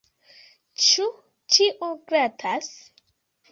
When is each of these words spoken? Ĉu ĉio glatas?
Ĉu 0.85 1.05
ĉio 1.57 1.91
glatas? 2.11 2.75